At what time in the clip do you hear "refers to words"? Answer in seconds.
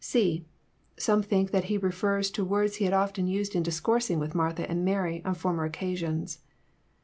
1.77-2.77